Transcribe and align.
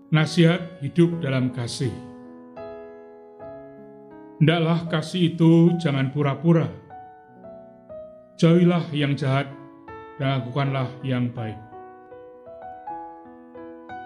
Nasihat 0.08 0.80
hidup 0.80 1.20
dalam 1.20 1.52
kasih. 1.52 2.11
Hendaklah 4.42 4.90
kasih 4.90 5.38
itu 5.38 5.70
jangan 5.78 6.10
pura-pura. 6.10 6.66
Jauhilah 8.42 8.90
yang 8.90 9.14
jahat 9.14 9.46
dan 10.18 10.42
lakukanlah 10.42 10.90
yang 11.06 11.30
baik. 11.30 11.54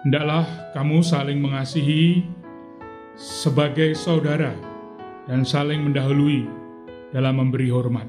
Hendaklah 0.05 0.45
kamu 0.77 1.01
saling 1.01 1.41
mengasihi 1.41 2.21
sebagai 3.17 3.97
saudara 3.97 4.53
dan 5.25 5.41
saling 5.41 5.81
mendahului 5.81 6.45
dalam 7.09 7.41
memberi 7.41 7.73
hormat. 7.73 8.05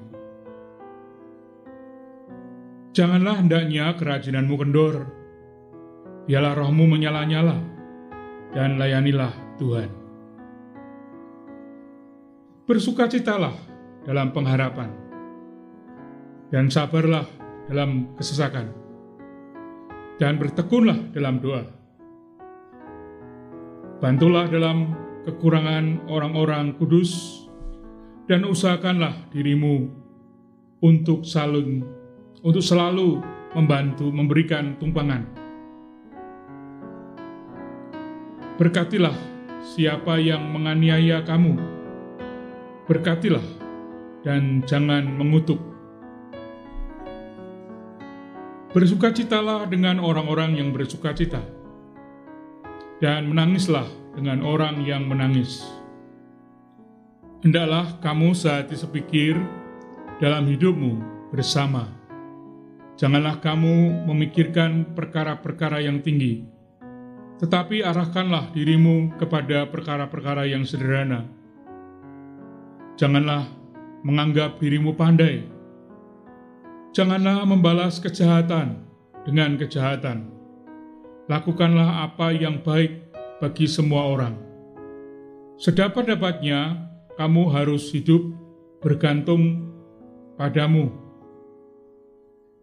Janganlah 2.93 3.41
hendaknya 3.41 3.97
kerajinanmu 3.97 4.53
kendor, 4.61 5.09
biarlah 6.29 6.61
rohmu 6.61 6.93
menyala-nyala, 6.93 7.57
dan 8.53 8.77
layanilah 8.77 9.33
Tuhan. 9.57 10.08
Bersukacitalah 12.69 13.57
dalam 14.05 14.29
pengharapan, 14.37 14.93
dan 16.53 16.69
sabarlah 16.69 17.25
dalam 17.65 18.13
kesesakan, 18.21 18.69
dan 20.21 20.37
bertekunlah 20.37 21.09
dalam 21.17 21.41
doa 21.41 21.79
Bantulah 23.99 24.47
dalam 24.47 24.95
kekurangan 25.27 26.07
orang-orang 26.07 26.79
kudus 26.79 27.43
dan 28.31 28.47
usahakanlah 28.47 29.27
dirimu 29.35 29.91
untuk 30.79 31.27
saling 31.27 31.83
untuk 32.47 32.63
selalu 32.63 33.19
membantu 33.59 34.07
memberikan 34.15 34.79
tumpangan. 34.79 35.27
Berkatilah 38.55 39.19
siapa 39.67 40.23
yang 40.23 40.47
menganiaya 40.47 41.27
kamu. 41.27 41.78
Berkatilah 42.89 43.45
dan 44.25 44.65
jangan 44.65 45.05
mengutuk. 45.05 45.61
Bersukacitalah 48.73 49.69
dengan 49.69 50.01
orang-orang 50.01 50.57
yang 50.57 50.73
bersukacita 50.73 51.45
dan 52.97 53.29
menangislah 53.29 53.85
dengan 54.17 54.41
orang 54.41 54.83
yang 54.89 55.05
menangis. 55.05 55.69
Hendaklah 57.45 58.01
kamu 58.01 58.33
sehati 58.35 58.75
sepikir 58.75 59.37
dalam 60.19 60.49
hidupmu 60.49 61.29
bersama. 61.31 61.93
Janganlah 62.99 63.39
kamu 63.39 64.09
memikirkan 64.09 64.97
perkara-perkara 64.97 65.85
yang 65.85 66.03
tinggi, 66.03 66.43
tetapi 67.39 67.85
arahkanlah 67.85 68.51
dirimu 68.51 69.15
kepada 69.21 69.71
perkara-perkara 69.71 70.51
yang 70.51 70.67
sederhana. 70.67 71.38
Janganlah 72.99 73.47
menganggap 74.03 74.59
dirimu 74.59 74.93
pandai. 74.99 75.47
Janganlah 76.93 77.47
membalas 77.47 78.03
kejahatan 78.03 78.83
dengan 79.23 79.55
kejahatan 79.55 80.39
lakukanlah 81.29 82.09
apa 82.09 82.33
yang 82.33 82.59
baik 82.65 83.13
bagi 83.39 83.69
semua 83.69 84.09
orang. 84.09 84.35
Sedapat-dapatnya, 85.61 86.89
kamu 87.21 87.53
harus 87.53 87.93
hidup 87.93 88.33
bergantung 88.81 89.69
padamu. 90.41 90.89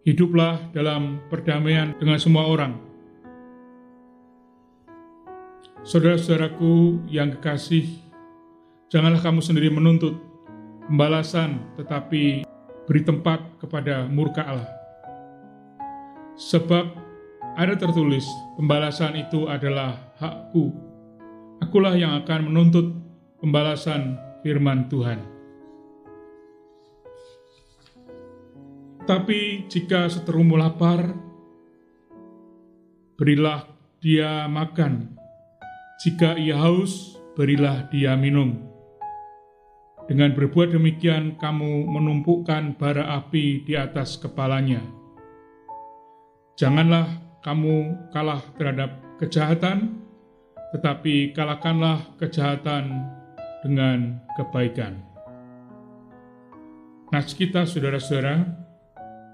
Hiduplah 0.02 0.74
dalam 0.74 1.22
perdamaian 1.30 1.94
dengan 2.02 2.18
semua 2.18 2.50
orang. 2.50 2.74
Saudara-saudaraku 5.86 7.06
yang 7.14 7.38
kekasih, 7.38 7.86
janganlah 8.90 9.22
kamu 9.22 9.42
sendiri 9.46 9.70
menuntut 9.70 10.18
pembalasan, 10.90 11.74
tetapi 11.78 12.46
beri 12.86 13.02
tempat 13.02 13.42
kepada 13.58 14.06
murka 14.06 14.46
Allah. 14.46 14.72
Sebab 16.36 16.86
ada 17.56 17.74
tertulis, 17.80 18.28
pembalasan 18.60 19.16
itu 19.16 19.48
adalah 19.48 20.14
hakku. 20.20 20.76
Akulah 21.64 21.96
yang 21.96 22.20
akan 22.20 22.52
menuntut 22.52 22.92
pembalasan 23.40 24.20
firman 24.44 24.92
Tuhan. 24.92 25.24
Tapi 29.06 29.70
jika 29.70 30.10
seterumu 30.10 30.58
lapar, 30.58 31.14
berilah 33.16 33.70
dia 34.02 34.50
makan. 34.50 35.14
Jika 36.02 36.36
ia 36.36 36.58
haus, 36.60 37.16
berilah 37.38 37.88
dia 37.94 38.18
minum. 38.18 38.75
Dengan 40.06 40.38
berbuat 40.38 40.70
demikian, 40.70 41.34
kamu 41.42 41.90
menumpukan 41.90 42.78
bara 42.78 43.18
api 43.18 43.66
di 43.66 43.74
atas 43.74 44.22
kepalanya. 44.22 44.86
Janganlah 46.62 47.10
kamu 47.42 47.98
kalah 48.14 48.46
terhadap 48.54 49.02
kejahatan, 49.18 49.98
tetapi 50.78 51.34
kalahkanlah 51.34 52.06
kejahatan 52.22 53.10
dengan 53.66 54.22
kebaikan. 54.38 55.02
Nats 57.10 57.34
kita 57.34 57.66
saudara-saudara 57.66 58.46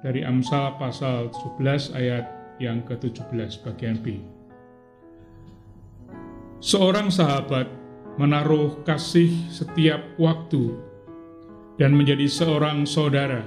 dari 0.08 0.24
Amsal 0.24 0.80
pasal 0.80 1.36
17 1.60 2.00
ayat 2.00 2.26
yang 2.64 2.80
ke-17 2.88 3.60
bagian 3.68 4.00
B. 4.00 4.24
Seorang 6.64 7.10
sahabat 7.10 7.81
menaruh 8.20 8.84
kasih 8.84 9.32
setiap 9.48 10.04
waktu 10.20 10.76
dan 11.80 11.96
menjadi 11.96 12.28
seorang 12.28 12.84
saudara 12.84 13.46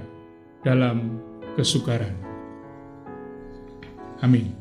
dalam 0.64 1.20
kesukaran. 1.54 2.16
Amin. 4.24 4.56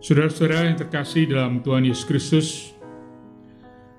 Saudara-saudara 0.00 0.72
yang 0.72 0.80
terkasih 0.80 1.28
dalam 1.28 1.60
Tuhan 1.60 1.84
Yesus 1.84 2.08
Kristus, 2.08 2.48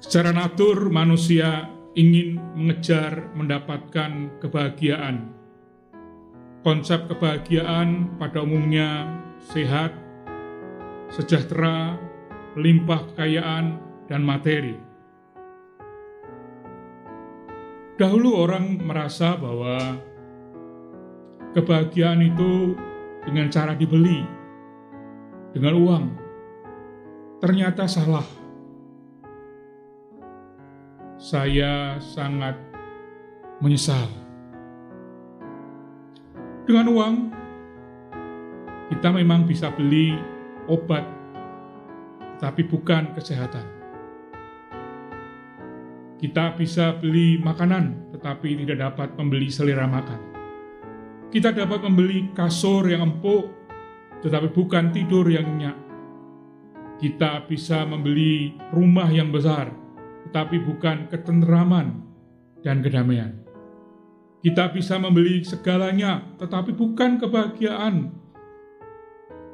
secara 0.02 0.34
natur 0.34 0.90
manusia 0.90 1.70
ingin 1.94 2.42
mengejar 2.58 3.32
mendapatkan 3.38 4.42
kebahagiaan. 4.42 5.30
Konsep 6.66 7.06
kebahagiaan 7.06 8.18
pada 8.18 8.42
umumnya 8.42 9.08
sehat, 9.54 9.94
sejahtera, 11.14 11.98
limpah 12.58 13.08
kekayaan, 13.12 13.80
dan 14.12 14.28
materi. 14.28 14.76
Dahulu 17.96 18.44
orang 18.44 18.76
merasa 18.84 19.40
bahwa 19.40 19.96
kebahagiaan 21.56 22.20
itu 22.20 22.76
dengan 23.24 23.48
cara 23.48 23.72
dibeli, 23.72 24.28
dengan 25.56 25.80
uang. 25.80 26.06
Ternyata 27.40 27.88
salah. 27.88 28.28
Saya 31.22 32.02
sangat 32.02 32.58
menyesal. 33.62 34.10
Dengan 36.66 36.90
uang, 36.92 37.16
kita 38.92 39.14
memang 39.14 39.46
bisa 39.46 39.70
beli 39.72 40.18
obat, 40.66 41.06
tapi 42.42 42.66
bukan 42.66 43.14
kesehatan 43.14 43.82
kita 46.22 46.54
bisa 46.54 47.02
beli 47.02 47.42
makanan, 47.42 48.14
tetapi 48.14 48.54
tidak 48.62 48.78
dapat 48.94 49.18
membeli 49.18 49.50
selera 49.50 49.90
makan. 49.90 50.22
Kita 51.34 51.50
dapat 51.50 51.82
membeli 51.82 52.30
kasur 52.38 52.86
yang 52.86 53.10
empuk, 53.10 53.50
tetapi 54.22 54.54
bukan 54.54 54.94
tidur 54.94 55.26
yang 55.26 55.50
nyenyak. 55.50 55.78
Kita 57.02 57.50
bisa 57.50 57.90
membeli 57.90 58.54
rumah 58.70 59.10
yang 59.10 59.34
besar, 59.34 59.74
tetapi 60.30 60.62
bukan 60.62 61.10
ketenteraman 61.10 62.06
dan 62.62 62.86
kedamaian. 62.86 63.42
Kita 64.46 64.70
bisa 64.70 65.02
membeli 65.02 65.42
segalanya, 65.42 66.22
tetapi 66.38 66.78
bukan 66.78 67.18
kebahagiaan. 67.18 68.14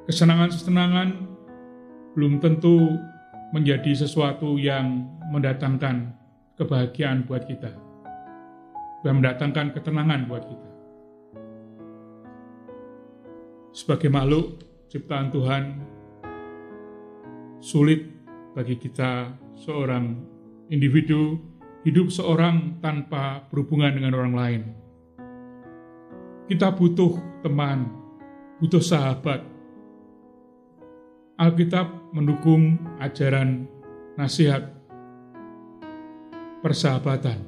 Kesenangan-kesenangan 0.04 1.37
belum 2.18 2.42
tentu 2.42 2.98
menjadi 3.54 3.94
sesuatu 3.94 4.58
yang 4.58 5.06
mendatangkan 5.30 6.18
kebahagiaan 6.58 7.30
buat 7.30 7.46
kita 7.46 7.70
dan 9.06 9.22
mendatangkan 9.22 9.78
ketenangan 9.78 10.26
buat 10.26 10.42
kita. 10.42 10.70
Sebagai 13.70 14.10
makhluk 14.10 14.66
ciptaan 14.90 15.30
Tuhan, 15.30 15.64
sulit 17.62 18.10
bagi 18.58 18.82
kita 18.82 19.38
seorang 19.54 20.18
individu 20.74 21.38
hidup 21.86 22.10
seorang 22.10 22.82
tanpa 22.82 23.46
berhubungan 23.54 23.94
dengan 23.94 24.18
orang 24.18 24.34
lain. 24.34 24.62
Kita 26.50 26.74
butuh 26.74 27.46
teman, 27.46 27.94
butuh 28.58 28.82
sahabat. 28.82 29.46
Alkitab 31.38 31.97
mendukung 32.12 32.80
ajaran 33.02 33.68
nasihat 34.18 34.74
persahabatan. 36.62 37.44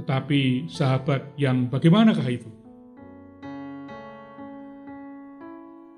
Tetapi 0.00 0.70
sahabat 0.70 1.36
yang 1.36 1.68
bagaimanakah 1.68 2.28
itu? 2.30 2.48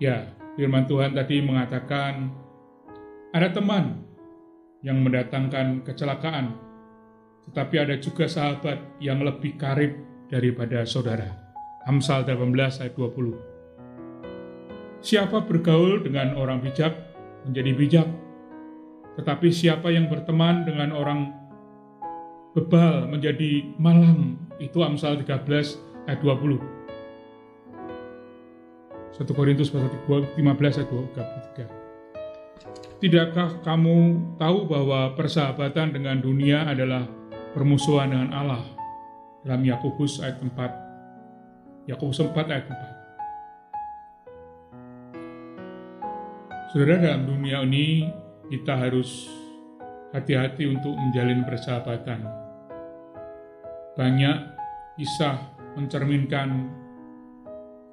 Ya, 0.03 0.35
firman 0.59 0.91
Tuhan 0.91 1.15
tadi 1.15 1.39
mengatakan 1.39 2.35
ada 3.31 3.49
teman 3.55 4.03
yang 4.83 4.99
mendatangkan 4.99 5.87
kecelakaan, 5.87 6.59
tetapi 7.47 7.75
ada 7.79 7.95
juga 8.03 8.27
sahabat 8.27 8.83
yang 8.99 9.23
lebih 9.23 9.55
karib 9.55 9.95
daripada 10.27 10.83
saudara. 10.83 11.31
Amsal 11.87 12.27
18 12.27 12.83
ayat 12.83 12.95
20. 12.99 13.38
Siapa 15.03 15.47
bergaul 15.47 16.03
dengan 16.03 16.35
orang 16.35 16.62
bijak 16.62 17.12
menjadi 17.49 17.71
bijak, 17.75 18.09
tetapi 19.19 19.53
siapa 19.53 19.93
yang 19.93 20.09
berteman 20.09 20.65
dengan 20.65 20.94
orang 20.97 21.33
bebal 22.56 23.09
menjadi 23.09 23.65
malang. 23.81 24.37
Itu 24.61 24.85
Amsal 24.85 25.19
13 25.21 26.06
ayat 26.06 26.21
20. 26.23 26.61
1 29.12 29.29
Korintus 29.37 29.69
pasal 29.69 29.93
15 30.09 30.39
ayat 30.81 30.89
23. 30.89 31.69
Tidakkah 33.03 33.61
kamu 33.67 33.97
tahu 34.38 34.71
bahwa 34.71 35.12
persahabatan 35.19 35.91
dengan 35.91 36.23
dunia 36.23 36.62
adalah 36.71 37.05
permusuhan 37.53 38.15
dengan 38.15 38.31
Allah? 38.31 38.62
Dalam 39.43 39.67
Yakobus 39.67 40.23
ayat 40.23 40.38
4. 40.38 41.91
Yakobus 41.91 42.23
4 42.23 42.31
ayat 42.47 42.71
4. 42.71 43.01
Saudara 46.73 46.97
dalam 47.05 47.29
dunia 47.29 47.61
ini 47.69 48.09
kita 48.49 48.81
harus 48.81 49.29
hati-hati 50.17 50.73
untuk 50.73 50.97
menjalin 50.97 51.45
persahabatan 51.45 52.25
banyak 53.93 54.57
kisah 54.97 55.53
mencerminkan 55.77 56.73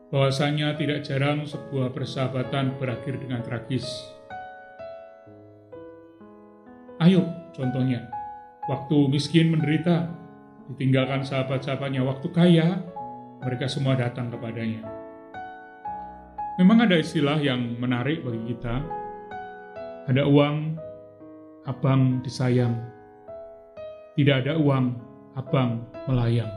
bahwasanya 0.08 0.80
tidak 0.80 1.04
jarang 1.04 1.44
sebuah 1.44 1.92
persahabatan 1.92 2.80
berakhir 2.80 3.20
dengan 3.20 3.44
tragis. 3.44 3.84
Ayub 7.04 7.28
contohnya, 7.52 8.08
waktu 8.72 8.98
miskin 9.12 9.52
menderita, 9.52 10.08
ditinggalkan 10.72 11.28
sahabat-sahabatnya. 11.28 12.08
Waktu 12.08 12.28
kaya, 12.32 12.80
mereka 13.44 13.68
semua 13.68 14.00
datang 14.00 14.32
kepadanya. 14.32 14.99
Memang 16.60 16.84
ada 16.84 17.00
istilah 17.00 17.40
yang 17.40 17.80
menarik 17.80 18.20
bagi 18.20 18.52
kita. 18.52 18.84
Ada 20.12 20.28
uang, 20.28 20.76
abang 21.64 22.20
disayang. 22.20 22.76
Tidak 24.20 24.44
ada 24.44 24.60
uang, 24.60 24.92
abang 25.40 25.88
melayang. 26.04 26.52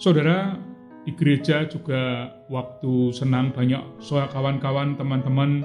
Saudara, 0.00 0.56
di 1.04 1.12
gereja 1.12 1.68
juga 1.68 2.32
waktu 2.48 3.12
senang 3.12 3.52
banyak 3.52 4.00
soal 4.00 4.32
kawan-kawan, 4.32 4.96
teman-teman, 4.96 5.60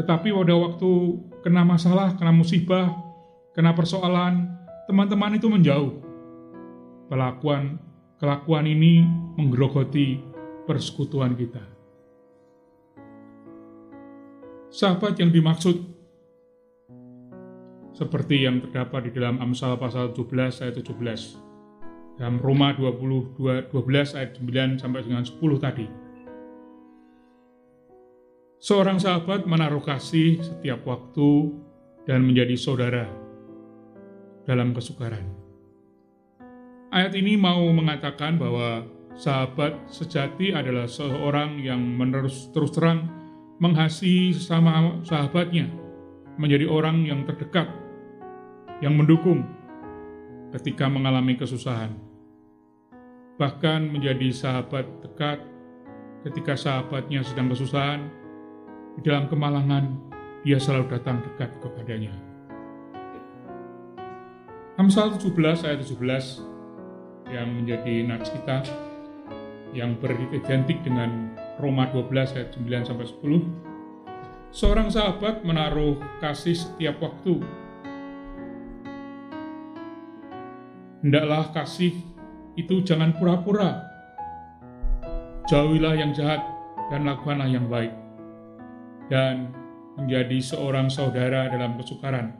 tetapi 0.00 0.32
pada 0.32 0.56
waktu 0.56 0.90
kena 1.44 1.60
masalah, 1.60 2.16
kena 2.16 2.32
musibah, 2.32 2.88
kena 3.52 3.76
persoalan, 3.76 4.48
teman-teman 4.88 5.36
itu 5.36 5.52
menjauh. 5.52 5.92
Pelakuan 7.12 7.84
kelakuan 8.18 8.66
ini 8.66 9.06
menggerogoti 9.38 10.18
persekutuan 10.68 11.32
kita. 11.32 11.64
Sahabat 14.68 15.16
yang 15.16 15.32
dimaksud 15.32 15.80
seperti 17.96 18.44
yang 18.44 18.60
terdapat 18.60 19.08
di 19.08 19.16
dalam 19.16 19.40
Amsal 19.40 19.80
pasal 19.80 20.12
17 20.12 20.60
ayat 20.60 20.76
17. 20.76 22.20
Dalam 22.20 22.36
Roma 22.36 22.76
22 22.76 23.72
12 23.72 24.18
ayat 24.20 24.36
9 24.36 24.76
sampai 24.76 25.00
dengan 25.02 25.24
10 25.24 25.40
tadi. 25.56 25.88
Seorang 28.60 29.00
sahabat 29.00 29.48
menaruh 29.48 29.80
kasih 29.80 30.42
setiap 30.44 30.84
waktu 30.84 31.56
dan 32.04 32.26
menjadi 32.26 32.58
saudara 32.58 33.06
dalam 34.44 34.74
kesukaran. 34.74 35.24
Ayat 36.90 37.14
ini 37.14 37.38
mau 37.38 37.62
mengatakan 37.70 38.34
bahwa 38.34 38.97
sahabat 39.18 39.90
sejati 39.90 40.54
adalah 40.54 40.86
seorang 40.86 41.58
yang 41.58 41.82
menerus 41.82 42.54
terus 42.54 42.70
terang 42.70 43.10
mengasihi 43.58 44.30
sesama 44.30 45.02
sahabatnya, 45.02 45.66
menjadi 46.38 46.70
orang 46.70 47.02
yang 47.02 47.26
terdekat 47.26 47.66
yang 48.78 48.94
mendukung 48.94 49.42
ketika 50.54 50.86
mengalami 50.86 51.34
kesusahan, 51.34 51.98
bahkan 53.34 53.90
menjadi 53.90 54.30
sahabat 54.30 54.86
dekat 55.02 55.42
ketika 56.22 56.54
sahabatnya 56.54 57.26
sedang 57.26 57.50
kesusahan. 57.50 58.14
Di 58.98 59.06
dalam 59.06 59.30
kemalangan, 59.30 59.94
dia 60.42 60.58
selalu 60.58 60.90
datang 60.90 61.22
dekat 61.22 61.54
kepadanya. 61.62 62.10
Amsal 64.74 65.14
17 65.14 65.38
ayat 65.62 65.86
17 65.86 66.42
yang 67.30 67.46
menjadi 67.62 68.02
nats 68.10 68.34
kita 68.34 68.66
yang 69.76 69.98
beridentik 70.00 70.80
dengan 70.86 71.34
Roma 71.58 71.90
12 71.90 72.36
ayat 72.38 72.50
9 72.56 72.88
sampai 72.88 73.06
10. 73.06 74.54
Seorang 74.54 74.88
sahabat 74.88 75.44
menaruh 75.44 76.00
kasih 76.24 76.56
setiap 76.56 77.04
waktu 77.04 77.44
Hendaklah 80.98 81.54
kasih 81.54 81.94
itu 82.58 82.82
jangan 82.82 83.14
pura-pura. 83.14 83.86
Jauhilah 85.46 85.94
yang 85.94 86.10
jahat 86.10 86.42
dan 86.90 87.06
lakukanlah 87.06 87.46
yang 87.46 87.70
baik. 87.70 87.94
Dan 89.06 89.54
menjadi 89.94 90.42
seorang 90.42 90.90
saudara 90.90 91.46
dalam 91.54 91.78
kesukaran. 91.78 92.34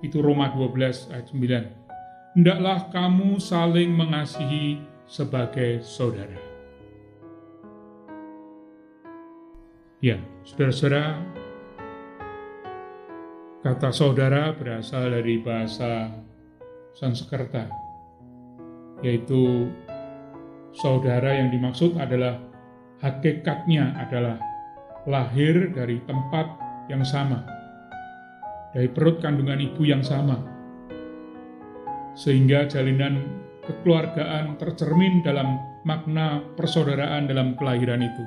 Itu 0.00 0.24
Roma 0.24 0.48
12 0.56 1.12
ayat 1.12 1.28
9. 1.28 2.40
Hendaklah 2.40 2.88
kamu 2.88 3.36
saling 3.36 3.92
mengasihi 3.92 4.80
sebagai 5.04 5.84
saudara. 5.84 6.36
Ya, 10.04 10.20
saudara-saudara, 10.44 11.16
kata 13.64 13.88
saudara 13.88 14.52
berasal 14.52 15.08
dari 15.08 15.40
bahasa 15.40 16.12
Sansekerta 16.94 17.66
yaitu 19.02 19.68
saudara 20.72 21.36
yang 21.36 21.52
dimaksud 21.52 21.96
adalah 22.00 22.40
hakikatnya 23.04 23.92
adalah 24.00 24.40
lahir 25.04 25.72
dari 25.76 26.00
tempat 26.08 26.46
yang 26.88 27.04
sama, 27.04 27.44
dari 28.72 28.88
perut 28.88 29.20
kandungan 29.20 29.60
ibu 29.60 29.84
yang 29.84 30.00
sama, 30.00 30.40
sehingga 32.16 32.64
jalinan 32.64 33.43
kekeluargaan 33.64 34.60
tercermin 34.60 35.24
dalam 35.24 35.56
makna 35.88 36.40
persaudaraan 36.56 37.28
dalam 37.28 37.56
kelahiran 37.56 38.04
itu. 38.04 38.24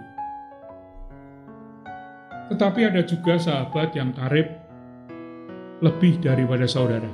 Tetapi 2.48 2.80
ada 2.88 3.04
juga 3.04 3.36
sahabat 3.36 3.92
yang 3.94 4.16
karib 4.16 4.48
lebih 5.84 6.18
daripada 6.24 6.66
saudara. 6.66 7.12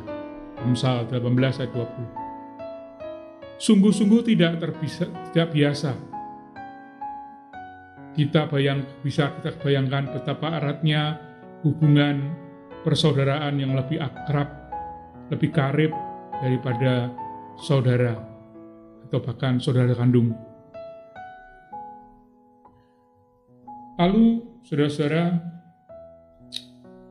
Amsal 0.63 1.10
18 1.10 1.60
ayat 1.60 1.72
20. 1.74 3.60
Sungguh-sungguh 3.60 4.22
tidak 4.24 4.62
terbisa, 4.62 5.08
tidak 5.32 5.51
biasa. 5.51 5.92
Kita 8.13 8.46
bayang 8.46 8.86
bisa 9.01 9.34
kita 9.42 9.58
bayangkan 9.58 10.06
betapa 10.13 10.62
eratnya 10.62 11.18
hubungan 11.65 12.38
persaudaraan 12.86 13.58
yang 13.58 13.74
lebih 13.74 13.98
akrab, 13.98 14.51
lebih 15.34 15.50
karib 15.50 15.92
daripada 16.44 17.10
saudara 17.58 18.18
atau 19.10 19.20
bahkan 19.22 19.62
saudara 19.62 19.94
kandung. 19.94 20.34
Lalu 24.02 24.42
saudara-saudara, 24.66 25.38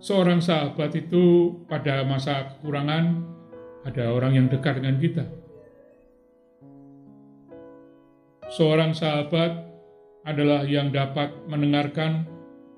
seorang 0.03 0.43
sahabat 0.43 0.99
itu 0.99 1.55
pada 1.71 2.03
masa 2.03 2.51
kekurangan 2.51 3.23
ada 3.87 4.11
orang 4.11 4.35
yang 4.35 4.47
dekat 4.51 4.83
dengan 4.83 4.99
kita. 4.99 5.25
Seorang 8.53 8.93
sahabat 8.93 9.63
adalah 10.27 10.67
yang 10.67 10.91
dapat 10.91 11.33
mendengarkan 11.47 12.27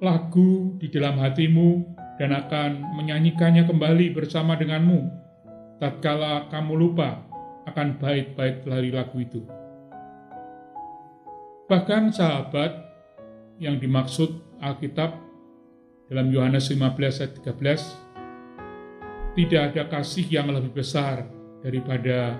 lagu 0.05 0.77
di 0.79 0.93
dalam 0.93 1.17
hatimu 1.17 1.97
dan 2.21 2.31
akan 2.31 2.95
menyanyikannya 3.01 3.67
kembali 3.67 4.15
bersama 4.15 4.55
denganmu 4.55 5.25
tatkala 5.83 6.47
kamu 6.49 6.73
lupa 6.79 7.27
akan 7.65 7.97
bait-bait 8.01 8.65
dari 8.65 8.91
lagu 8.93 9.17
itu. 9.21 9.41
Bahkan 11.65 12.13
sahabat 12.13 12.77
yang 13.57 13.81
dimaksud 13.81 14.61
Alkitab 14.61 15.17
dalam 16.13 16.29
Yohanes 16.29 16.69
15 16.69 17.21
ayat 17.25 17.33
13 17.41 19.35
tidak 19.35 19.63
ada 19.73 19.83
kasih 19.91 20.27
yang 20.29 20.53
lebih 20.53 20.77
besar 20.77 21.27
daripada 21.65 22.39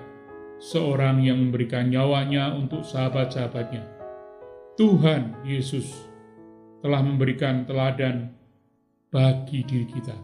seorang 0.61 1.19
yang 1.25 1.49
memberikan 1.49 1.89
nyawanya 1.89 2.55
untuk 2.55 2.85
sahabat-sahabatnya. 2.85 3.83
Tuhan 4.79 5.43
Yesus 5.43 5.91
telah 6.79 7.01
memberikan 7.03 7.65
teladan 7.65 8.31
bagi 9.09 9.65
diri 9.65 9.87
kita. 9.87 10.15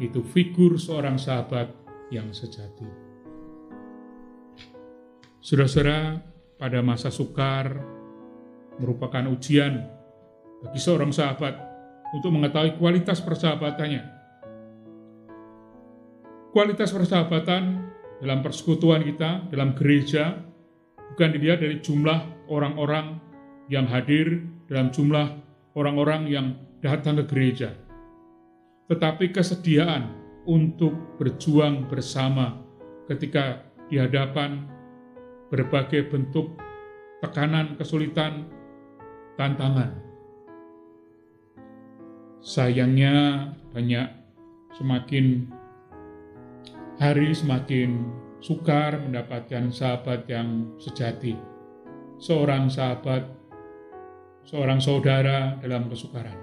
Itu 0.00 0.24
figur 0.24 0.80
seorang 0.80 1.20
sahabat 1.20 1.68
yang 2.08 2.32
sejati. 2.32 3.09
Saudara-saudara, 5.40 6.20
pada 6.60 6.84
masa 6.84 7.08
sukar 7.08 7.80
merupakan 8.76 9.24
ujian 9.32 9.88
bagi 10.60 10.76
seorang 10.76 11.08
sahabat 11.16 11.56
untuk 12.12 12.28
mengetahui 12.28 12.76
kualitas 12.76 13.24
persahabatannya. 13.24 14.04
Kualitas 16.52 16.92
persahabatan 16.92 17.88
dalam 18.20 18.44
persekutuan 18.44 19.00
kita, 19.00 19.48
dalam 19.48 19.72
gereja, 19.72 20.44
bukan 21.16 21.32
dilihat 21.32 21.64
dari 21.64 21.80
jumlah 21.80 22.52
orang-orang 22.52 23.16
yang 23.72 23.88
hadir, 23.88 24.44
dalam 24.68 24.92
jumlah 24.92 25.40
orang-orang 25.72 26.28
yang 26.28 26.46
datang 26.84 27.16
ke 27.16 27.24
gereja, 27.32 27.72
tetapi 28.92 29.32
kesediaan 29.32 30.12
untuk 30.44 31.16
berjuang 31.16 31.88
bersama 31.88 32.60
ketika 33.08 33.64
di 33.88 33.96
hadapan 33.96 34.79
berbagai 35.50 36.06
bentuk 36.06 36.54
tekanan, 37.20 37.74
kesulitan, 37.76 38.46
tantangan. 39.34 39.98
Sayangnya 42.40 43.50
banyak 43.74 44.08
semakin 44.78 45.50
hari 46.96 47.36
semakin 47.36 48.08
sukar 48.40 48.96
mendapatkan 48.96 49.68
sahabat 49.68 50.24
yang 50.30 50.72
sejati. 50.80 51.36
Seorang 52.20 52.72
sahabat, 52.72 53.28
seorang 54.48 54.80
saudara 54.80 55.60
dalam 55.60 55.88
kesukaran. 55.92 56.36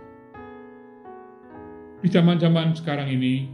Di 1.98 2.10
zaman-zaman 2.14 2.78
sekarang 2.78 3.10
ini, 3.10 3.50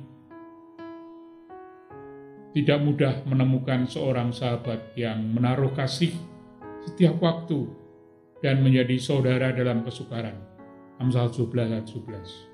tidak 2.54 2.80
mudah 2.86 3.26
menemukan 3.26 3.90
seorang 3.90 4.30
sahabat 4.30 4.94
yang 4.94 5.18
menaruh 5.34 5.74
kasih 5.74 6.14
setiap 6.86 7.18
waktu 7.18 7.66
dan 8.46 8.62
menjadi 8.62 9.02
saudara 9.02 9.50
dalam 9.50 9.82
kesukaran. 9.82 10.38
Amsal 11.02 11.34
17 11.34 11.50
ayat 11.74 11.90
17. 11.90 12.54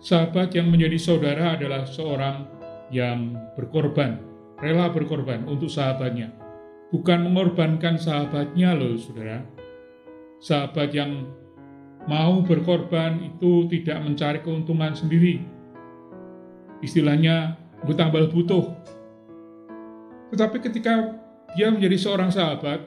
Sahabat 0.00 0.56
yang 0.56 0.72
menjadi 0.72 0.96
saudara 0.96 1.60
adalah 1.60 1.84
seorang 1.84 2.48
yang 2.88 3.36
berkorban, 3.56 4.20
rela 4.60 4.88
berkorban 4.88 5.44
untuk 5.44 5.68
sahabatnya. 5.68 6.32
Bukan 6.88 7.26
mengorbankan 7.28 8.00
sahabatnya 8.00 8.72
loh 8.76 8.96
saudara. 8.96 9.44
Sahabat 10.40 10.92
yang 10.92 11.28
mau 12.04 12.44
berkorban 12.44 13.16
itu 13.34 13.64
tidak 13.68 13.98
mencari 14.04 14.38
keuntungan 14.44 14.92
sendiri. 14.92 15.40
Istilahnya 16.84 17.63
gue 17.84 17.94
tambah 17.94 18.32
butuh. 18.32 18.64
Tetapi 20.32 20.56
ketika 20.64 21.20
dia 21.54 21.70
menjadi 21.70 21.96
seorang 22.00 22.32
sahabat, 22.32 22.80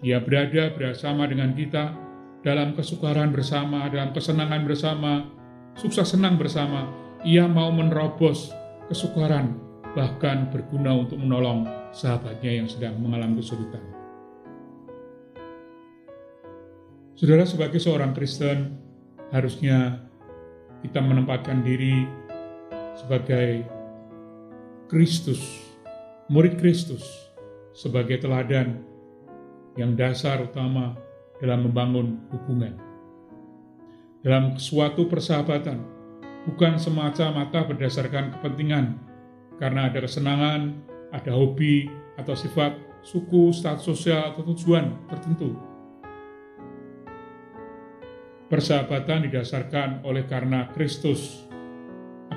dia 0.00 0.20
berada 0.20 0.72
bersama 0.72 1.28
dengan 1.28 1.52
kita 1.52 1.92
dalam 2.40 2.72
kesukaran 2.72 3.32
bersama, 3.32 3.88
dalam 3.92 4.16
kesenangan 4.16 4.62
bersama, 4.64 5.28
sukses 5.76 6.08
senang 6.08 6.40
bersama. 6.40 6.88
Ia 7.20 7.44
mau 7.44 7.68
menerobos 7.68 8.48
kesukaran, 8.88 9.60
bahkan 9.92 10.48
berguna 10.48 10.96
untuk 10.96 11.20
menolong 11.20 11.68
sahabatnya 11.92 12.64
yang 12.64 12.68
sedang 12.68 12.96
mengalami 12.96 13.44
kesulitan. 13.44 13.82
Saudara, 17.12 17.44
sebagai 17.44 17.76
seorang 17.76 18.16
Kristen, 18.16 18.80
harusnya 19.28 20.00
kita 20.80 21.04
menempatkan 21.04 21.60
diri 21.60 22.08
sebagai 22.98 23.66
Kristus, 24.90 25.38
murid 26.26 26.58
Kristus, 26.58 27.06
sebagai 27.70 28.18
teladan 28.18 28.82
yang 29.78 29.94
dasar 29.94 30.42
utama 30.42 30.98
dalam 31.38 31.70
membangun 31.70 32.18
hubungan. 32.34 32.74
Dalam 34.20 34.60
suatu 34.60 35.08
persahabatan, 35.08 35.80
bukan 36.44 36.76
semata-mata 36.76 37.64
berdasarkan 37.64 38.36
kepentingan, 38.36 38.98
karena 39.56 39.88
ada 39.88 40.04
kesenangan, 40.04 40.76
ada 41.14 41.32
hobi, 41.32 41.88
atau 42.20 42.36
sifat 42.36 42.76
suku, 43.00 43.54
status 43.54 43.86
sosial, 43.86 44.34
atau 44.34 44.44
tujuan 44.52 44.92
tertentu. 45.08 45.56
Persahabatan 48.50 49.30
didasarkan 49.30 50.02
oleh 50.02 50.26
karena 50.26 50.68
Kristus 50.74 51.49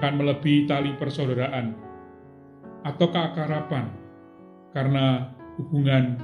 akan 0.04 0.20
melebihi 0.20 0.68
tali 0.68 0.92
persaudaraan 1.00 1.80
atau 2.84 3.08
keakarapan 3.08 3.88
karena 4.76 5.32
hubungan 5.56 6.20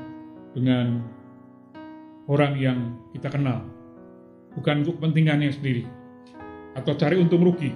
dengan 0.51 0.99
orang 2.27 2.59
yang 2.59 2.99
kita 3.15 3.31
kenal, 3.31 3.63
bukan 4.51 4.83
untuk 4.83 4.99
kepentingannya 4.99 5.55
sendiri 5.55 5.87
atau 6.75 6.91
cari 6.91 7.23
untung 7.23 7.39
rugi, 7.39 7.71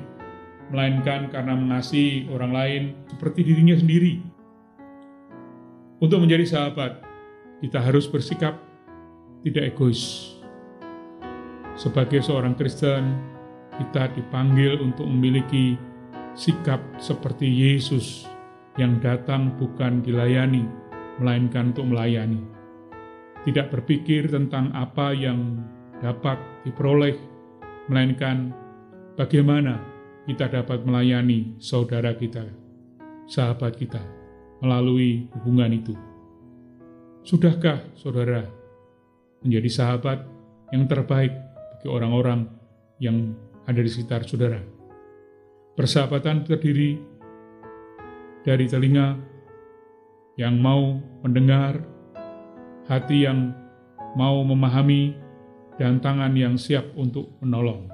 melainkan 0.76 1.32
karena 1.32 1.56
mengasihi 1.56 2.28
orang 2.28 2.52
lain 2.52 2.84
seperti 3.08 3.48
dirinya 3.48 3.80
sendiri. 3.80 4.20
Untuk 6.04 6.20
menjadi 6.20 6.44
sahabat, 6.44 7.00
kita 7.64 7.80
harus 7.80 8.12
bersikap 8.12 8.60
tidak 9.48 9.72
egois. 9.72 10.36
Sebagai 11.80 12.20
seorang 12.20 12.60
Kristen, 12.60 13.16
kita 13.80 14.12
dipanggil 14.12 14.84
untuk 14.84 15.08
memiliki 15.08 15.93
sikap 16.34 16.82
seperti 16.98 17.46
Yesus 17.46 18.26
yang 18.82 18.98
datang 18.98 19.54
bukan 19.62 20.02
dilayani, 20.02 20.66
melainkan 21.22 21.74
untuk 21.74 21.94
melayani. 21.94 22.42
Tidak 23.46 23.70
berpikir 23.70 24.32
tentang 24.32 24.74
apa 24.74 25.14
yang 25.14 25.62
dapat 26.02 26.42
diperoleh, 26.66 27.14
melainkan 27.86 28.50
bagaimana 29.14 29.78
kita 30.26 30.50
dapat 30.50 30.82
melayani 30.88 31.54
saudara 31.62 32.16
kita, 32.18 32.48
sahabat 33.30 33.78
kita, 33.78 34.02
melalui 34.64 35.30
hubungan 35.38 35.70
itu. 35.76 35.94
Sudahkah 37.24 37.84
saudara 37.96 38.48
menjadi 39.44 39.70
sahabat 39.70 40.24
yang 40.72 40.88
terbaik 40.90 41.32
bagi 41.78 41.88
orang-orang 41.88 42.48
yang 42.98 43.36
ada 43.68 43.80
di 43.80 43.92
sekitar 43.92 44.26
saudara? 44.26 44.73
Persahabatan 45.74 46.46
terdiri 46.46 47.02
dari 48.46 48.70
telinga 48.70 49.18
yang 50.38 50.62
mau 50.62 51.02
mendengar, 51.26 51.82
hati 52.86 53.26
yang 53.26 53.58
mau 54.14 54.46
memahami, 54.46 55.18
dan 55.82 55.98
tangan 55.98 56.30
yang 56.38 56.62
siap 56.62 56.94
untuk 56.94 57.34
menolong. 57.42 57.90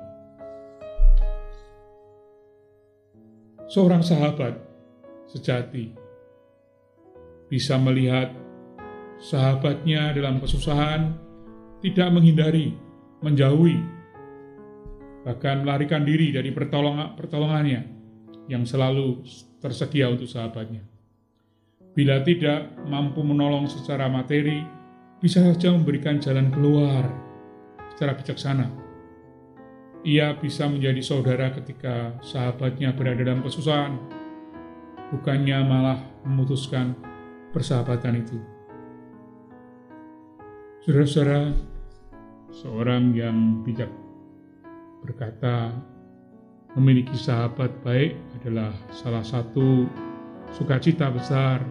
Seorang 3.72 4.04
sahabat 4.04 4.60
sejati 5.32 5.96
bisa 7.48 7.80
melihat 7.80 8.36
sahabatnya 9.24 10.12
dalam 10.12 10.44
kesusahan, 10.44 11.16
tidak 11.80 12.12
menghindari, 12.12 12.76
menjauhi, 13.24 13.99
bahkan 15.30 15.62
melarikan 15.62 16.02
diri 16.02 16.34
dari 16.34 16.50
pertolongannya 16.50 17.86
yang 18.50 18.66
selalu 18.66 19.22
tersedia 19.62 20.10
untuk 20.10 20.26
sahabatnya. 20.26 20.82
Bila 21.94 22.26
tidak 22.26 22.74
mampu 22.90 23.22
menolong 23.22 23.70
secara 23.70 24.10
materi, 24.10 24.66
bisa 25.22 25.46
saja 25.46 25.70
memberikan 25.70 26.18
jalan 26.18 26.50
keluar 26.50 27.06
secara 27.94 28.18
bijaksana. 28.18 28.74
Ia 30.02 30.34
bisa 30.34 30.66
menjadi 30.66 31.06
saudara 31.06 31.54
ketika 31.54 32.18
sahabatnya 32.26 32.98
berada 32.98 33.22
dalam 33.22 33.46
kesusahan, 33.46 34.02
bukannya 35.14 35.62
malah 35.62 36.02
memutuskan 36.26 36.98
persahabatan 37.54 38.26
itu. 38.26 38.42
Saudara-saudara, 40.90 41.54
seorang 42.50 43.14
yang 43.14 43.62
bijak 43.62 44.09
berkata, 45.06 45.74
memiliki 46.78 47.16
sahabat 47.18 47.72
baik 47.82 48.16
adalah 48.40 48.74
salah 48.94 49.26
satu 49.26 49.90
sukacita 50.54 51.10
besar 51.10 51.64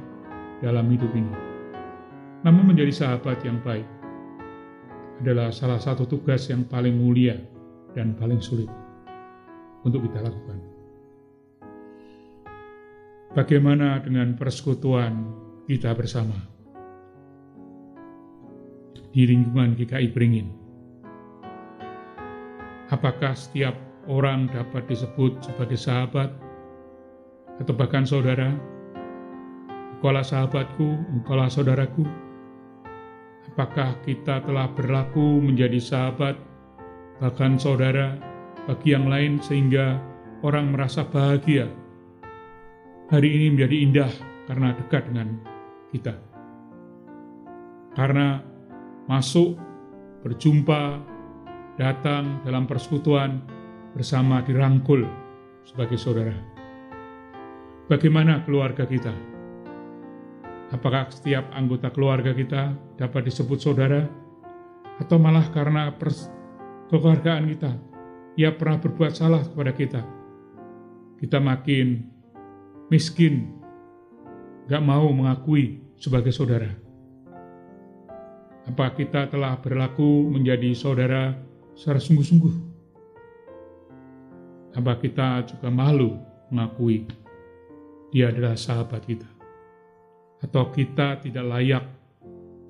dalam 0.61 0.87
hidup 0.91 1.11
ini. 1.15 1.35
Namun 2.43 2.75
menjadi 2.75 2.91
sahabat 2.95 3.43
yang 3.43 3.59
baik 3.63 3.87
adalah 5.23 5.51
salah 5.51 5.83
satu 5.83 6.07
tugas 6.07 6.47
yang 6.51 6.63
paling 6.67 6.95
mulia 6.95 7.35
dan 7.95 8.15
paling 8.15 8.39
sulit 8.39 8.71
untuk 9.83 10.07
kita 10.07 10.23
lakukan. 10.23 10.59
Bagaimana 13.35 14.03
dengan 14.03 14.35
persekutuan 14.35 15.31
kita 15.67 15.95
bersama? 15.95 16.59
di 19.13 19.25
lingkungan 19.25 19.75
GKI 19.75 20.07
Beringin. 20.13 20.58
Apakah 22.89 23.37
setiap 23.37 23.77
orang 24.09 24.49
dapat 24.49 24.89
disebut 24.89 25.45
sebagai 25.45 25.77
sahabat 25.77 26.33
atau 27.61 27.77
bahkan 27.77 28.09
saudara? 28.09 28.57
Engkaulah 29.93 30.25
sahabatku, 30.25 30.97
engkaulah 31.21 31.53
saudaraku. 31.53 32.09
Apakah 33.53 33.93
kita 34.09 34.41
telah 34.41 34.73
berlaku 34.73 35.37
menjadi 35.45 35.77
sahabat, 35.77 36.41
bahkan 37.21 37.61
saudara, 37.61 38.17
bagi 38.65 38.97
yang 38.97 39.05
lain 39.13 39.37
sehingga 39.45 40.01
orang 40.41 40.73
merasa 40.73 41.05
bahagia? 41.05 41.69
Hari 43.13 43.29
ini 43.29 43.47
menjadi 43.53 43.77
indah 43.85 44.13
karena 44.49 44.73
dekat 44.73 45.13
dengan 45.13 45.37
kita. 45.93 46.17
Karena 47.93 48.41
masuk, 49.11 49.61
berjumpa, 50.25 51.05
datang 51.79 52.43
dalam 52.43 52.67
persekutuan 52.67 53.39
bersama 53.95 54.43
dirangkul 54.43 55.07
sebagai 55.63 55.95
saudara. 55.95 56.35
Bagaimana 57.87 58.43
keluarga 58.45 58.85
kita? 58.85 59.15
Apakah 60.75 61.09
setiap 61.09 61.49
anggota 61.55 61.89
keluarga 61.89 62.37
kita 62.37 62.77
dapat 63.01 63.33
disebut 63.33 63.57
saudara? 63.57 64.05
Atau 64.99 65.17
malah 65.17 65.47
karena 65.55 65.89
kekeluargaan 65.95 67.47
kita, 67.55 67.73
ia 68.35 68.51
pernah 68.53 68.83
berbuat 68.83 69.15
salah 69.15 69.47
kepada 69.47 69.73
kita. 69.73 70.03
Kita 71.23 71.39
makin 71.39 72.03
miskin, 72.91 73.55
gak 74.67 74.83
mau 74.83 75.09
mengakui 75.15 75.81
sebagai 75.97 76.35
saudara 76.35 76.89
apa 78.69 78.93
kita 78.93 79.33
telah 79.33 79.57
berlaku 79.65 80.29
menjadi 80.29 80.77
saudara 80.77 81.33
secara 81.79 82.03
sungguh-sungguh? 82.03 82.55
Apa 84.75 84.99
kita 84.99 85.47
juga 85.47 85.71
malu 85.71 86.19
mengakui 86.51 87.07
dia 88.11 88.35
adalah 88.35 88.59
sahabat 88.59 89.07
kita? 89.07 89.31
Atau 90.43 90.75
kita 90.75 91.23
tidak 91.23 91.47
layak 91.47 91.85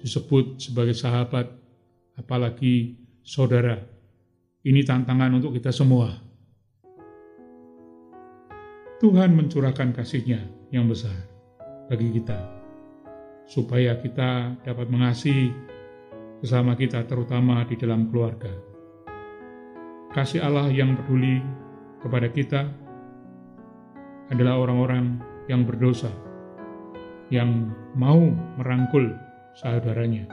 disebut 0.05 0.61
sebagai 0.61 0.93
sahabat, 0.93 1.49
apalagi 2.21 3.01
saudara? 3.25 3.81
Ini 4.61 4.85
tantangan 4.85 5.41
untuk 5.41 5.57
kita 5.57 5.73
semua. 5.73 6.13
Tuhan 9.01 9.33
mencurahkan 9.33 9.95
kasihnya 9.95 10.43
yang 10.75 10.91
besar 10.91 11.15
bagi 11.87 12.13
kita, 12.13 12.37
supaya 13.47 13.97
kita 13.97 14.59
dapat 14.67 14.91
mengasihi 14.91 15.55
sesama 16.43 16.75
kita 16.75 17.07
terutama 17.07 17.63
di 17.65 17.79
dalam 17.79 18.11
keluarga. 18.11 18.78
Kasih 20.09 20.41
Allah 20.41 20.73
yang 20.73 20.97
peduli 20.97 21.45
kepada 22.01 22.33
kita 22.33 22.65
adalah 24.33 24.57
orang-orang 24.57 25.21
yang 25.53 25.69
berdosa, 25.69 26.09
yang 27.29 27.73
mau 27.93 28.17
merangkul 28.57 29.13
saudaranya. 29.53 30.25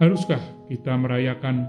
Haruskah 0.00 0.40
kita 0.72 0.96
merayakan, 0.96 1.68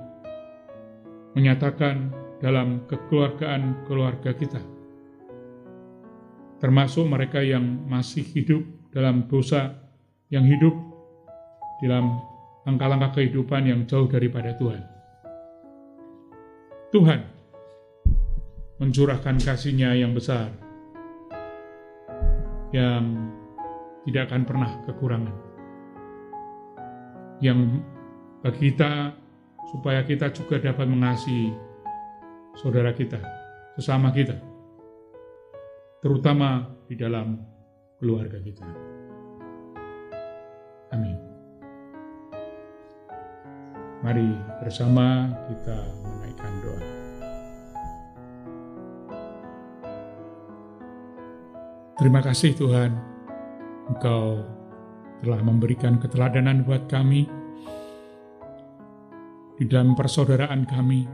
menyatakan 1.36 2.15
dalam 2.39 2.88
kekeluargaan 2.88 3.84
keluarga 3.84 4.32
kita, 4.32 4.63
termasuk 6.63 7.04
mereka 7.12 7.43
yang 7.43 7.63
masih 7.91 8.23
hidup 8.23 8.63
dalam 8.95 9.28
dosa, 9.28 9.84
yang 10.32 10.47
hidup 10.47 10.71
dalam 11.84 12.23
langkah-langkah 12.63 13.19
kehidupan 13.19 13.67
yang 13.67 13.84
jauh 13.84 14.08
daripada 14.08 14.56
Tuhan. 14.56 14.92
Tuhan 16.93 17.25
mencurahkan 18.77 19.41
kasihnya 19.41 19.97
yang 19.97 20.13
besar, 20.13 20.53
yang 22.69 23.34
tidak 24.06 24.29
akan 24.29 24.41
pernah 24.45 24.69
kekurangan. 24.86 25.36
Yang 27.41 27.82
bagi 28.45 28.69
kita, 28.69 29.10
supaya 29.73 30.06
kita 30.06 30.29
juga 30.38 30.62
dapat 30.62 30.86
mengasihi 30.86 31.49
saudara 32.62 32.93
kita, 32.93 33.17
sesama 33.73 34.13
kita, 34.13 34.38
terutama 35.97 36.77
di 36.86 36.93
dalam 36.93 37.41
keluarga 37.97 38.38
kita. 38.38 38.69
Mari 44.03 44.35
bersama 44.59 45.31
kita 45.47 45.79
menaikkan 46.03 46.53
doa. 46.59 46.83
Terima 51.95 52.19
kasih 52.19 52.51
Tuhan, 52.51 52.91
Engkau 53.87 54.43
telah 55.23 55.39
memberikan 55.39 56.03
keteladanan 56.03 56.67
buat 56.67 56.91
kami 56.91 57.31
di 59.55 59.63
dalam 59.71 59.95
persaudaraan 59.95 60.67
kami. 60.67 61.07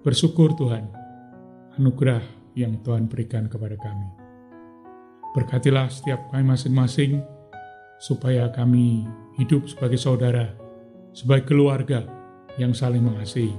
Bersyukur 0.00 0.56
Tuhan, 0.56 0.88
anugerah 1.76 2.24
yang 2.56 2.80
Tuhan 2.80 3.12
berikan 3.12 3.44
kepada 3.44 3.76
kami. 3.76 4.08
Berkatilah 5.36 5.92
setiap 5.92 6.32
kami 6.32 6.48
masing-masing, 6.48 7.20
supaya 8.00 8.48
kami 8.48 9.04
hidup 9.36 9.68
sebagai 9.68 10.00
saudara 10.00 10.59
sebagai 11.10 11.50
keluarga 11.50 12.06
yang 12.58 12.74
saling 12.74 13.02
mengasihi. 13.02 13.54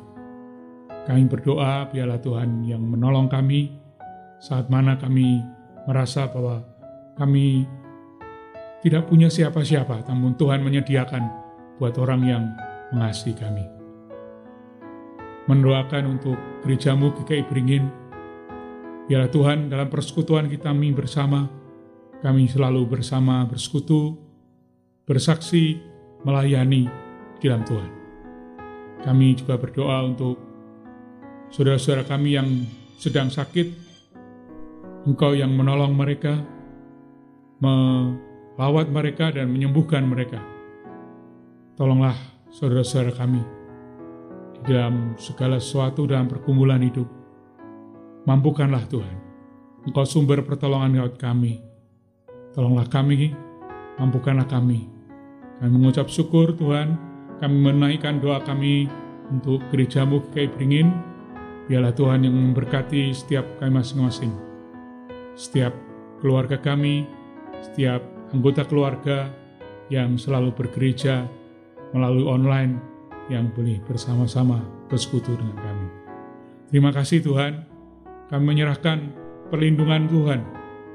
Kami 1.07 1.25
berdoa 1.25 1.89
biarlah 1.89 2.21
Tuhan 2.21 2.63
yang 2.67 2.83
menolong 2.83 3.25
kami 3.25 3.73
saat 4.37 4.69
mana 4.69 4.97
kami 4.97 5.41
merasa 5.89 6.29
bahwa 6.29 6.61
kami 7.17 7.65
tidak 8.81 9.05
punya 9.09 9.29
siapa-siapa, 9.29 10.09
namun 10.09 10.33
Tuhan 10.37 10.65
menyediakan 10.65 11.23
buat 11.77 11.97
orang 12.01 12.21
yang 12.25 12.43
mengasihi 12.93 13.37
kami. 13.37 13.65
Mendoakan 15.45 16.17
untuk 16.17 16.37
gerejamu 16.65 17.13
GKI 17.13 17.45
Beringin, 17.49 17.85
biarlah 19.05 19.29
Tuhan 19.29 19.69
dalam 19.69 19.89
persekutuan 19.89 20.49
kita 20.49 20.69
kami 20.73 20.93
bersama, 20.93 21.49
kami 22.21 22.49
selalu 22.49 22.85
bersama 22.89 23.45
bersekutu, 23.45 24.17
bersaksi, 25.05 25.81
melayani 26.21 27.10
di 27.41 27.49
dalam 27.49 27.65
Tuhan. 27.65 27.91
Kami 29.01 29.33
juga 29.33 29.57
berdoa 29.57 30.05
untuk 30.05 30.37
saudara-saudara 31.49 32.05
kami 32.05 32.37
yang 32.37 32.47
sedang 33.01 33.33
sakit, 33.33 33.89
Engkau 35.09 35.33
yang 35.33 35.49
menolong 35.57 35.97
mereka, 35.97 36.37
melawat 37.57 38.93
mereka 38.93 39.33
dan 39.33 39.49
menyembuhkan 39.49 40.05
mereka. 40.05 40.37
Tolonglah 41.73 42.13
saudara-saudara 42.53 43.09
kami 43.17 43.41
di 44.61 44.77
dalam 44.77 45.17
segala 45.17 45.57
sesuatu 45.57 46.05
dalam 46.05 46.29
pergumulan 46.29 46.85
hidup. 46.85 47.09
Mampukanlah 48.29 48.85
Tuhan, 48.85 49.17
Engkau 49.89 50.05
sumber 50.05 50.45
pertolongan 50.45 51.01
buat 51.01 51.17
kami. 51.17 51.57
Tolonglah 52.53 52.85
kami, 52.85 53.33
mampukanlah 53.97 54.45
kami. 54.45 54.85
Kami 55.57 55.69
mengucap 55.73 56.05
syukur 56.05 56.53
Tuhan, 56.53 57.10
kami 57.41 57.57
menaikkan 57.57 58.21
doa 58.21 58.39
kami 58.45 58.85
untuk 59.33 59.65
gerejamu 59.73 60.21
KKI 60.29 60.47
Beringin. 60.53 60.93
Biarlah 61.65 61.91
Tuhan 61.97 62.23
yang 62.23 62.37
memberkati 62.37 63.11
setiap 63.11 63.43
kami 63.57 63.81
masing-masing 63.81 64.51
setiap 65.35 65.73
keluarga 66.19 66.59
kami, 66.59 67.07
setiap 67.63 68.03
anggota 68.29 68.67
keluarga 68.67 69.31
yang 69.89 70.15
selalu 70.15 70.53
bergereja 70.55 71.27
melalui 71.91 72.23
online 72.23 72.79
yang 73.27 73.51
boleh 73.51 73.79
bersama-sama 73.83 74.63
bersekutu 74.87 75.35
dengan 75.35 75.57
kami. 75.59 75.87
Terima 76.71 76.91
kasih 76.93 77.25
Tuhan, 77.25 77.67
kami 78.31 78.43
menyerahkan 78.55 79.11
perlindungan 79.51 80.07
Tuhan 80.07 80.39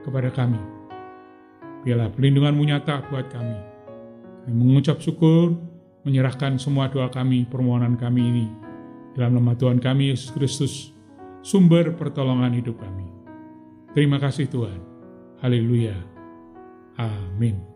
kepada 0.07 0.33
kami. 0.33 0.61
Biarlah 1.85 2.11
perlindunganmu 2.15 2.63
nyata 2.65 3.05
buat 3.13 3.29
kami. 3.29 3.59
Kami 4.47 4.55
mengucap 4.57 5.03
syukur, 5.03 5.59
menyerahkan 6.07 6.57
semua 6.63 6.87
doa 6.87 7.11
kami, 7.11 7.45
permohonan 7.51 7.99
kami 7.99 8.23
ini 8.23 8.47
dalam 9.19 9.43
nama 9.43 9.59
Tuhan 9.59 9.83
kami 9.83 10.15
Yesus 10.15 10.31
Kristus, 10.31 10.75
sumber 11.43 11.97
pertolongan 11.99 12.55
hidup 12.55 12.79
kami. 12.79 13.09
Terima 13.97 14.23
kasih 14.23 14.47
Tuhan. 14.47 14.79
Haleluya. 15.41 15.97
Amin. 17.01 17.76